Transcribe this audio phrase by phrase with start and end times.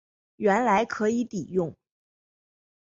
[0.37, 1.75] 原来可以抵用